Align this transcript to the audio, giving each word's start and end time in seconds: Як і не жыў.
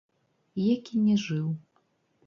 Як 0.75 0.83
і 0.95 1.03
не 1.05 1.21
жыў. 1.27 1.47